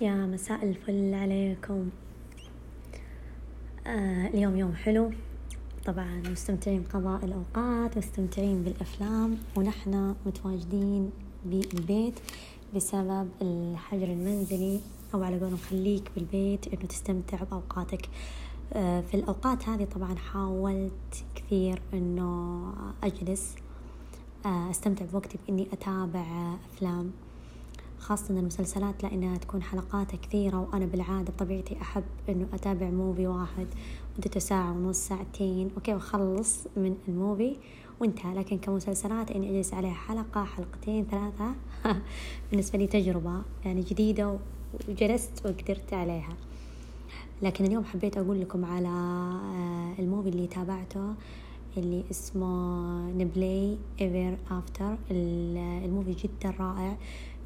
[0.00, 1.88] يا مساء الفل عليكم.
[3.86, 5.10] آه اليوم يوم حلو.
[5.84, 11.10] طبعا مستمتعين بقضاء الأوقات مستمتعين بالأفلام ونحن متواجدين
[11.44, 12.14] بالبيت
[12.76, 14.80] بسبب الحجر المنزلي
[15.14, 18.08] أو على قولهم خليك بالبيت إنه تستمتع بأوقاتك.
[18.72, 22.72] آه في الأوقات هذه طبعا حاولت كثير إنه
[23.02, 23.54] أجلس
[24.46, 27.10] آه أستمتع بوقتي بإني أتابع أفلام.
[28.00, 33.66] خاصة المسلسلات لأنها تكون حلقاتها كثيرة وأنا بالعادة بطبيعتي أحب إنه أتابع movie واحد
[34.18, 37.56] مدته ساعة ونص ساعتين okay وأخلص من ال movie
[38.00, 38.34] وانتهى.
[38.34, 41.54] لكن كمسلسلات إني أجلس عليها حلقة حلقتين ثلاثة
[42.50, 44.38] بالنسبة لي تجربة يعني جديدة
[44.88, 46.36] وجلست وقدرت عليها.
[47.42, 51.14] لكن اليوم حبيت أقول لكم على آه، ال movie اللي تابعته
[51.76, 56.96] اللي اسمه Nappily Ever After ال movie جدا رائع.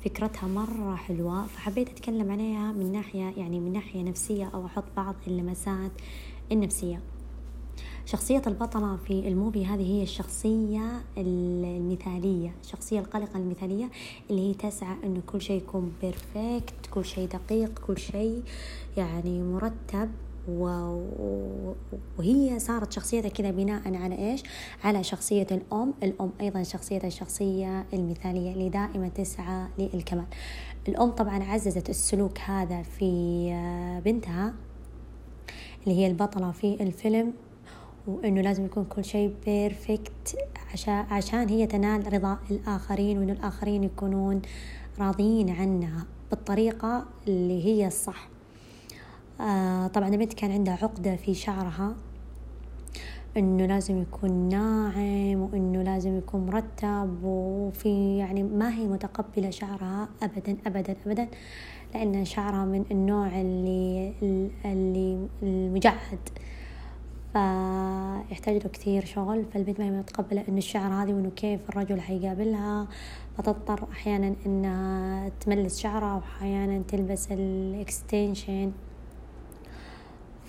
[0.04, 5.14] فكرتها مرة حلوة فحبيت أتكلم عليها من ناحية يعني من ناحية نفسية أو أحط بعض
[5.26, 5.90] اللمسات
[6.52, 7.00] النفسية.
[8.06, 13.90] شخصية البطلة في ال movie هذه هي الشخصية المثالية الشخصية القلقة المثالية
[14.30, 18.42] اللي هي تسعى أنه كل شيء يكون perfect كل شيء دقيق كل شيء
[18.96, 20.10] يعني مرتب.
[20.48, 24.42] وهي صارت شخصيتها كذا بناء على إيش؟
[24.84, 30.26] على شخصية الأم، الأم أيضا شخصيتها الشخصية المثالية اللي دائما تسعى للكمال.
[30.88, 34.54] الأم طبعا عززت السلوك هذا في آه، بنتها
[35.86, 37.32] اللي هي البطلة في الفيلم
[38.06, 40.36] وإنه لازم يكون كل شيء بيرفكت
[41.10, 44.42] عشان هي تنال رضا الآخرين وإنه الآخرين يكونون
[44.98, 48.28] راضيين عنها بالطريقة اللي هي الصح
[49.94, 51.94] طبعا البنت كان عندها عقدة في شعرها
[53.36, 60.56] إنه لازم يكون ناعم وإنه لازم يكون مرتب وفي يعني ما هي متقبلة شعرها ابدا
[60.66, 61.28] ابدا ابدا
[61.94, 64.12] لأن شعرها من النوع اللي
[64.64, 66.28] اللي المجعد.
[67.32, 72.88] فيحتاج له كثير شغل فالبنت ما هي متقبلة إنه الشعر هذه وإنه كيف الرجل حيقابلها.
[73.38, 78.72] فتضطر أحيانا إنها تملس شعرها واحيانا تلبس الاكستنشن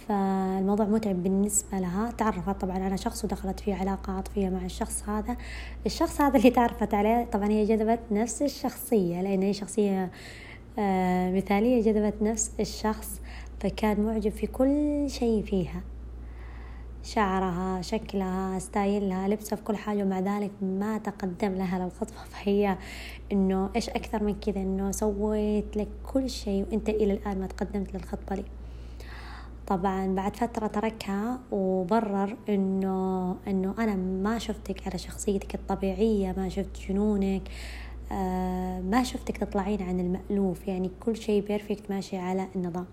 [0.07, 2.11] فالموضوع متعب بالنسبة لها.
[2.11, 5.37] تعرفت طبعا على شخص ودخلت في علاقة عاطفية مع الشخص هذا.
[5.85, 10.11] الشخص هذا اللي تعرفت عليه طبعا هي جذبت نفس الشخصية لأن هي شخصية
[10.79, 13.21] آه، مثالية جذبت نفس الشخص
[13.59, 15.81] فكان معجب في كل شيء فيها.
[17.03, 22.77] شعرها شكلها ستايلها لبسها في كل حاجة ومع ذلك ما تقدم لها للخطبة فهي
[23.31, 27.93] إنه إيش أكثر من كذا؟ إنه سويت لك كل شيء وأنت إلى الآن ما تقدمت
[27.93, 28.43] للخطبة لي.
[29.67, 36.89] طبعا بعد فترة تركها وبرر إنه إنه أنا ما شفتك على شخصيتك الطبيعية ما شفت
[36.89, 37.41] جنونك
[38.11, 40.67] آه ما شفتك تطلعين عن المألوف.
[40.67, 42.85] يعني كل شيء بيرفكت ماشي على النظام.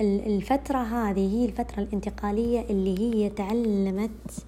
[0.00, 4.44] الفترة هذه هي الفترة الانتقالية اللي هي تعلمت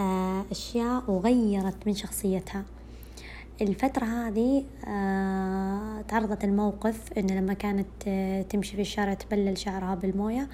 [0.00, 2.64] آه أشياء وغيرت من شخصيتها.
[3.60, 10.48] الفترة هذه آه تعرضت الموقف إن لما كانت آه تمشي في الشارع تبلل شعرها بالموية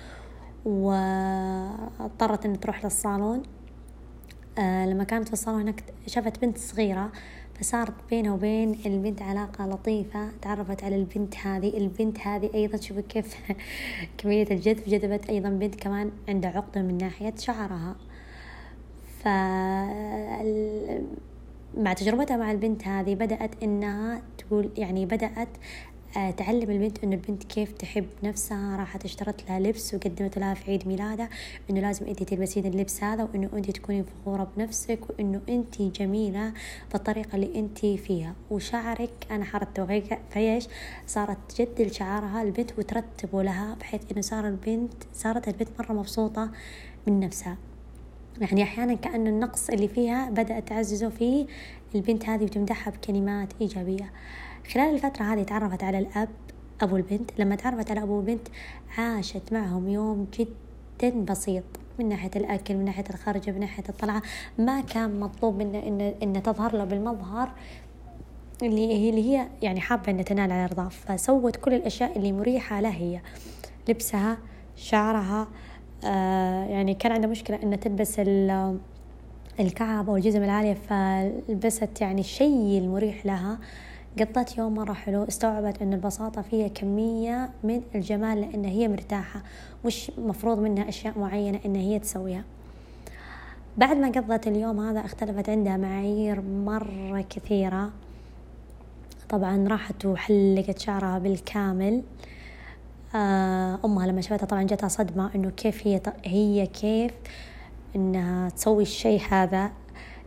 [0.65, 3.43] واضطرت إن تروح للصالون.
[4.59, 7.13] آه لما كانت في الصالون هناك شافت بنت صغيرة
[7.61, 11.77] فصارت بينه وبين البنت علاقة لطيفة تعرفت على البنت هذه.
[11.77, 13.37] البنت هذه أيضا شوفوا كيف
[14.19, 17.97] كمية الجذب جذبت أيضا بنت كمان عندها عقدة من ناحية شعرها.
[19.19, 19.29] ف
[21.77, 25.49] مع تجربتها مع البنت هذه بدأت إنها تقول يعني بدأت
[26.17, 30.71] آه، تعلم البنت إنه البنت كيف تحب نفسها راحت اشترت لها لبس وقدمت لها في
[30.71, 31.29] عيد ميلادها
[31.71, 36.53] إنه لازم أنت تلبسين اللبس هذا وإنه أنت تكونين فخورة بنفسك وإنه أنت جميلة
[36.93, 38.35] بالطريقة اللي أنت فيها.
[38.51, 40.69] وشعرك أنا حرته فيش
[41.07, 46.51] صارت تجدل شعرها البنت وترتبه لها بحيث إنه صار البنت صارت البنت مرة مبسوطة
[47.07, 47.57] من نفسها.
[48.41, 51.47] يعني أحيانا كأن النقص اللي فيها بدأت تعززه في
[51.95, 54.13] البنت هذه وتمدحها بكلمات إيجابية.
[54.75, 56.29] خلال الفترة هذه تعرفت على الأب
[56.81, 57.31] أبو البنت.
[57.39, 58.49] لما تعرفت على أبو البنت
[58.99, 61.65] عاشت معهم يوم جدا بسيط
[61.99, 64.23] من ناحية الأكل من ناحية الخرجة من ناحية الطلعة.
[64.59, 67.53] ما كان مطلوب منه إن إن تظهر له بالمظهر
[68.63, 72.81] اللي هي اللي هي يعني حابة إن تنال على رضاه فسوت كل الأشياء اللي مريحة
[72.81, 73.21] لها هي.
[73.89, 74.39] لبسها
[74.77, 75.49] شعرها آه
[76.03, 78.21] يعني كان عندها مشكلة إنها تلبس
[79.61, 83.59] الكعب أو الجزم العالية فلبست يعني الشيء المريح لها
[84.21, 89.43] قضت يوم مرة حلو استوعبت أن البساطة فيها كمية من الجمال لأن هي مرتاحة
[89.85, 92.45] مش مفروض منها أشياء معينة أن هي تسويها.
[93.77, 97.91] بعد ما قضت اليوم هذا اختلفت عندها معايير مرة كثيرة.
[99.29, 101.95] طبعا راحت وحلقت شعرها بالكامل.
[101.95, 102.38] آه،
[103.15, 107.13] أمها لما شافتها طبعا جاتها صدمة إنه كيف هي هي كيف
[107.97, 109.71] إنها تسوي الشيء هذا.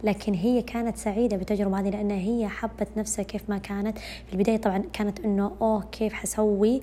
[0.04, 3.98] لكن هي كانت سعيدة بالتجربة هذه لأنها هي حبت نفسها كيف ما كانت.
[3.98, 6.82] في البداية طبعا كانت إنه أوه كيف حسوي؟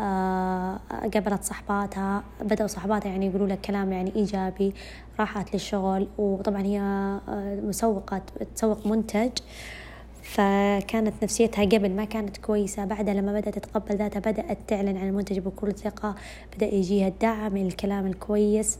[0.00, 0.80] آه
[1.14, 4.74] قابلت صحباتها بدأوا صحباتها يعني يقولوا لك كلام يعني إيجابي
[5.20, 6.08] راحت للشغل.
[6.18, 8.22] وطبعا هي آه، مسوقة
[8.54, 9.30] تسوق منتج.
[10.28, 15.38] فكانت نفسيتها قبل ما كانت كويسة بعدها لما بدأت تتقبل ذاتها بدأت تعلن عن المنتج
[15.38, 16.14] بكل ثقة
[16.56, 18.78] بدأ يجيها الدعم الكلام الكويس.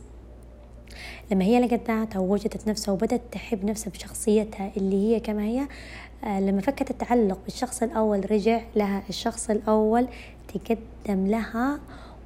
[1.32, 5.68] لما هي لقت ذاتها ووجدت نفسها وبدأت تحب نفسها بشخصيتها اللي هي كما هي
[6.24, 10.08] آه، لما فكت التعلق بالشخص الأول رجع لها الشخص الأول
[10.48, 11.80] تقدم لها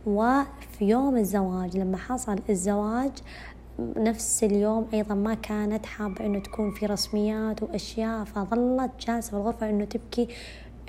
[0.07, 3.13] وفي يوم الزواج لما حصل الزواج
[3.79, 9.71] نفس اليوم أيضا ما كانت حابة إنه تكون في رسميات وأشياء فظلت جالسة في الغرفة
[9.71, 10.29] إنه تبكي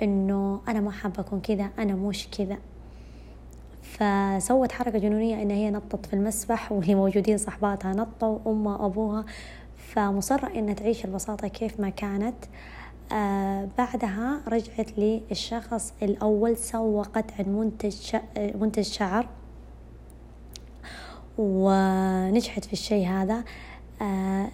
[0.02, 2.58] إنه أنا ما حابة أكون كذا أنا مش كذا.
[3.82, 9.24] فسوت حركة جنونية إن هي نطت في المسبح واللي موجودين صحباتها نطوا أمها وأبوها.
[9.76, 12.36] فمصرة إنها تعيش البساطة كيف ما كانت.
[13.12, 17.96] آه بعدها رجعت للشخص الأول سوقت عن منتج
[18.36, 19.28] منتج شعر.
[21.38, 23.44] ونجحت في الشيء هذا.
[24.02, 24.48] آه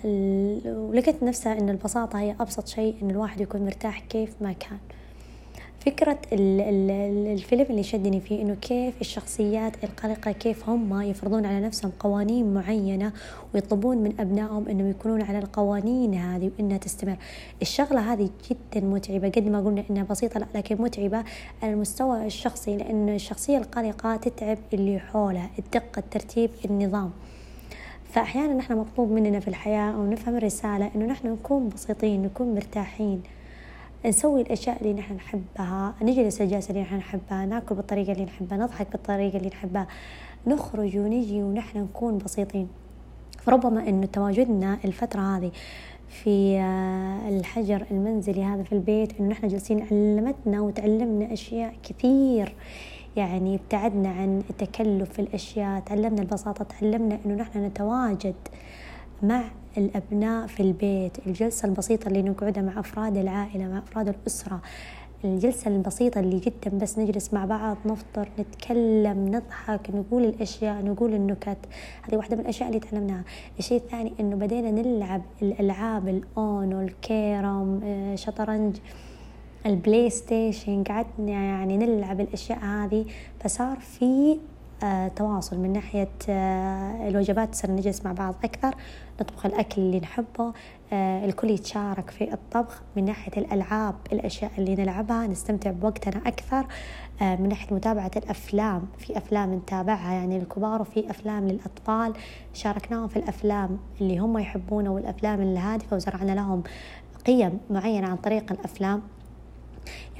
[0.66, 4.78] ولقيت نفسها إن البساطة هي أبسط شيء إن الواحد يكون مرتاح كيف ما كان.
[5.86, 12.54] فكرة الفيلم اللي شدني فيه إنه كيف الشخصيات القلقة كيف هم يفرضون على نفسهم قوانين
[12.54, 13.12] معينة
[13.54, 17.16] ويطلبون من أبنائهم إنهم يكونون على القوانين هذه وإنها تستمر.
[17.62, 21.24] الشغلة هذه جدا متعبة قد ما قلنا إنها بسيطة لا لكن متعبة
[21.62, 27.10] على المستوى الشخصي لأن الشخصية القلقة تتعب اللي حولها الدقة الترتيب النظام.
[28.12, 33.22] فأحيانا نحن مطلوب مننا في الحياة أو نفهم الرسالة إنه نحن نكون بسيطين نكون مرتاحين.
[34.06, 38.92] نسوي الأشياء اللي نحن نحبها نجلس الجلسة اللي نحن نحبها نأكل بالطريقة اللي نحبها نضحك
[38.92, 39.86] بالطريقة اللي نحبها
[40.46, 42.68] نخرج ونجي ونحن نكون بسيطين.
[43.38, 45.50] فربما إنه تواجدنا الفترة هذه
[46.08, 52.54] في آه، الحجر المنزلي هذا في البيت إنه نحن جالسين علمتنا وتعلمنا أشياء كثير.
[53.16, 58.34] يعني ابتعدنا عن التكلف في الأشياء تعلمنا البساطة تعلمنا إنه نحن نتواجد.
[59.22, 59.42] مع
[59.76, 61.26] الأبناء في البيت.
[61.26, 64.60] الجلسة البسيطة اللي نقعدها مع أفراد العائلة مع أفراد الأسرة.
[65.24, 71.58] الجلسة البسيطة اللي جدا بس نجلس مع بعض نفطر نتكلم نضحك نقول الأشياء نقول النكت.
[72.02, 73.24] هذه واحدة من الأشياء اللي تعلمناها.
[73.58, 78.76] الشيء الثاني إنه بدينا نلعب الألعاب ال UNO الكيرم آه، شطرنج
[79.66, 80.84] ال PlayStation.
[80.84, 83.04] قعدنا يعني نلعب الأشياء هذه.
[83.40, 84.38] فصار في
[85.16, 88.74] تواصل من ناحية آه، الوجبات صرنا نجلس مع بعض أكثر
[89.20, 90.52] نطبخ الأكل اللي نحبه
[90.92, 92.82] آه، الكل يتشارك في الطبخ.
[92.96, 96.66] من ناحية الألعاب الأشياء اللي نلعبها نستمتع بوقتنا أكثر.
[97.20, 102.12] من ناحية متابعة الأفلام في أفلام نتابعها يعني الكبار وفي أفلام للأطفال.
[102.54, 106.62] شاركناهم في الأفلام اللي هم يحبونها والأفلام الهادفة وزرعنا لهم
[107.26, 109.02] قيم معينة عن طريق الأفلام.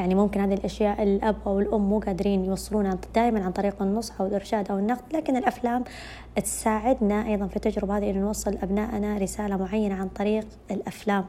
[0.00, 4.26] يعني ممكن هذه الأشياء الأب أو الأم مو قادرين يوصلونها دائما عن طريق النصح أو
[4.26, 5.84] الإرشاد أو النقد لكن الأفلام
[6.36, 11.24] تساعدنا أيضا في التجربة هذه أن نوصل لأبنائنا رسالة معينة عن طريق الأفلام.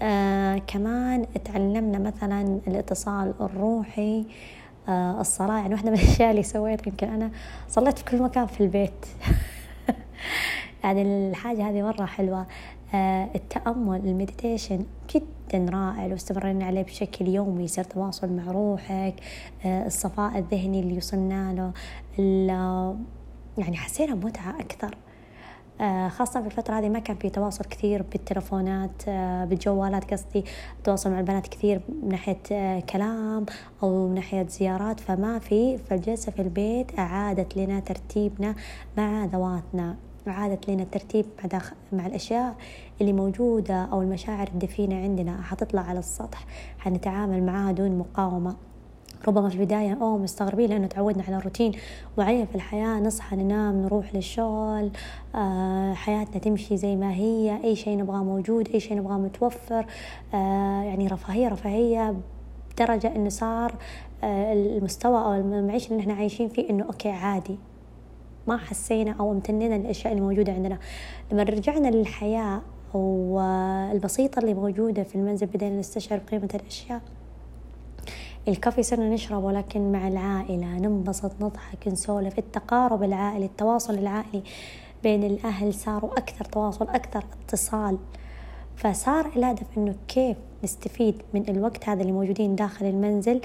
[0.00, 4.24] آه كمان تعلمنا مثلا الاتصال الروحي
[4.88, 7.30] آه الصلاة يعني واحدة من الأشياء اللي سويتها يمكن أنا
[7.68, 9.06] صليت في كل مكان في البيت.
[10.84, 12.46] يعني الحاجة هذه مرة حلوة.
[12.94, 16.06] التأمل المديتيشن جدا رائع.
[16.06, 19.14] لو استمرينا عليه بشكل يومي يصير تواصل مع روحك
[19.64, 21.72] آه الصفاء الذهني اللي وصلنا
[22.18, 22.96] له
[23.58, 24.94] يعني حسينا بمتعة أكثر.
[24.94, 25.07] آه
[26.08, 30.44] خاصة في الفترة هذه ما كان في تواصل كثير بالتلفونات آه بالجوالات قصدي
[30.84, 33.46] تواصل مع البنات كثير من ناحية آه كلام
[33.82, 38.54] أو من ناحية زيارات فما في فالجلسة في البيت أعادت لنا ترتيبنا
[38.96, 41.60] مع ذواتنا عادت لنا الترتيب مع,
[41.92, 42.56] مع الأشياء
[43.00, 45.42] اللي موجودة أو المشاعر الدفينة عندنا.
[45.42, 46.46] حتطلع على السطح
[46.78, 48.56] حنتعامل معاها دون مقاومة.
[49.28, 51.72] ربما في البداية أوه مستغربين لأنه تعودنا على روتين
[52.18, 54.90] معين في الحياة نصحى ننام نروح للشغل
[55.34, 59.86] آه حياتنا تمشي زي ما هي أي شيء نبغاه موجود أي شيء نبغاه متوفر
[60.34, 62.14] آه يعني رفاهية رفاهية
[62.74, 63.74] بدرجة إنه صار
[64.24, 67.58] آه المستوى أو المعيشة اللي إحنا عايشين فيه إنه أوكي عادي.
[68.46, 70.78] ما حسينا أو امتنينا للأشياء اللي موجودة عندنا.
[71.32, 72.60] لما رجعنا للحياة
[72.94, 77.00] والبسيطة اللي موجودة في المنزل بدينا نستشعر قيمة الأشياء
[78.48, 82.38] الكافي صرنا نشرب ولكن مع العائلة ننبسط نضحك نسولف.
[82.38, 84.42] التقارب العائلي التواصل العائلي
[85.02, 87.98] بين الأهل صاروا أكثر تواصل أكثر اتصال.
[88.76, 93.40] فصار الهدف إنه كيف نستفيد من الوقت هذا اللي موجودين داخل المنزل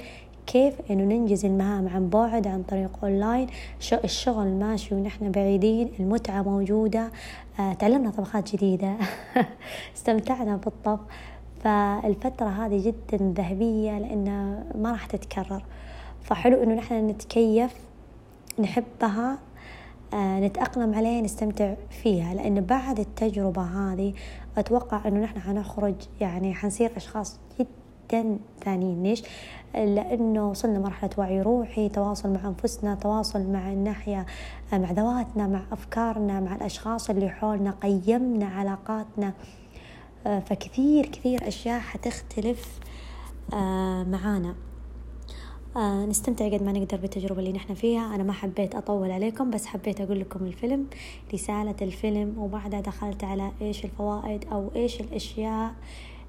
[0.46, 3.46] كيف إنه ننجز المهام عن بعد عن طريق أونلاين.
[4.04, 7.10] الشغل ماشي ونحن بعيدين المتعة موجودة.
[7.58, 8.96] آه، تعلمنا طبخات جديدة.
[9.96, 11.00] استمتعنا بالطبخ.
[11.64, 15.64] فالفترة هذه جدا ذهبية لأنها ما راح تتكرر.
[16.22, 17.74] فحلو إنه نحن نتكيف
[18.58, 19.38] نحبها
[20.14, 22.34] آه، نتأقلم عليها نستمتع فيها.
[22.34, 24.14] لأن بعد التجربة هذه
[24.58, 29.02] أتوقع إنه نحن حنخرج يعني حنصير أشخاص جدا ثانيين.
[29.02, 29.22] ليش؟
[29.74, 34.26] لأنه وصلنا مرحلة وعي روحي تواصل مع أنفسنا تواصل مع الناحية
[34.72, 39.32] آه، مع ذواتنا مع أفكارنا مع الأشخاص اللي حولنا قيمنا علاقاتنا.
[40.24, 42.78] فكثير كثير أشياء حتختلف
[44.06, 44.54] معانا.
[45.76, 48.14] آه نستمتع قد ما نقدر بالتجربة اللي نحن فيها.
[48.14, 50.86] أنا ما حبيت أطول عليكم بس حبيت أقول لكم الفيلم
[51.34, 55.74] رسالة الفيلم وبعدها دخلت على إيش الفوائد أو إيش الأشياء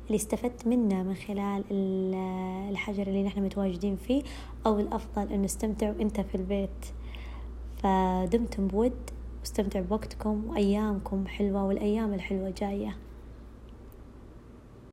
[0.07, 1.63] اللي استفدت منها من خلال
[2.71, 4.23] الحجر اللي نحن متواجدين فيه
[4.65, 6.85] أو الأفضل أنه استمتع وإنت في البيت.
[7.77, 8.93] فدمتم بود
[9.39, 12.97] واستمتعوا بوقتكم وأيامكم حلوة والأيام الحلوة جاية.